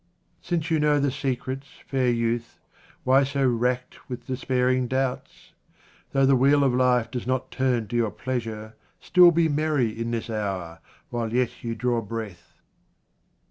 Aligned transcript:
Since 0.41 0.71
you 0.71 0.79
know 0.79 0.99
the 0.99 1.11
secrets, 1.11 1.67
fair 1.85 2.09
youth, 2.09 2.57
why 3.03 3.23
so 3.23 3.47
racked 3.47 4.09
with 4.09 4.25
despairing 4.25 4.87
doubts 4.87 5.53
i 5.53 5.61
Though 6.13 6.25
the 6.25 6.35
wheel 6.35 6.63
of 6.63 6.73
life 6.73 7.11
does 7.11 7.27
not 7.27 7.51
turn 7.51 7.87
to 7.89 7.95
your 7.95 8.09
pleasure 8.09 8.73
still 8.99 9.29
be 9.29 9.47
merry 9.47 9.89
in 9.91 10.09
this 10.09 10.25
hoar, 10.25 10.79
while 11.11 11.31
yet 11.31 11.63
you 11.63 11.75
draw 11.75 12.01
breath. 12.01 12.55